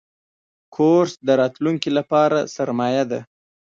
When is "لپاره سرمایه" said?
1.97-3.03